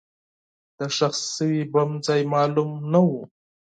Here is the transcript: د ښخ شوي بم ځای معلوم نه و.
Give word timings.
د 0.77 0.79
ښخ 0.95 1.13
شوي 1.35 1.61
بم 1.73 1.89
ځای 2.05 2.21
معلوم 2.33 2.71
نه 2.91 2.99
و. 3.07 3.09